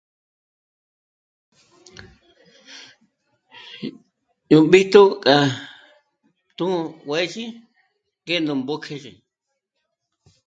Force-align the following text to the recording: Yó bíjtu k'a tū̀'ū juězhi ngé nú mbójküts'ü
Yó 4.51 4.57
bíjtu 4.71 5.01
k'a 5.23 5.37
tū̀'ū 6.57 6.79
juězhi 7.05 7.45
ngé 8.25 8.35
nú 8.45 8.53
mbójküts'ü 8.59 9.11